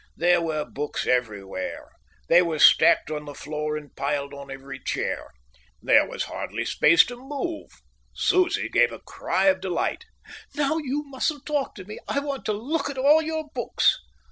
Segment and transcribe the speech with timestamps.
[0.17, 1.91] There were books everywhere.
[2.27, 5.27] They were stacked on the floor and piled on every chair.
[5.79, 7.69] There was hardly space to move.
[8.11, 10.05] Susie gave a cry of delight.
[10.55, 11.99] "Now you mustn't talk to me.
[12.07, 13.95] I want to look at all your books."